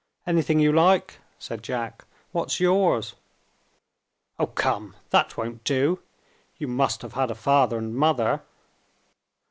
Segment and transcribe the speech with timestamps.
[0.25, 2.05] "Anything you like," said Jack.
[2.31, 3.13] "What's yours?"
[4.39, 4.95] "Oh, come!
[5.11, 5.99] that won't do.
[6.57, 8.41] You must have had a father and mother."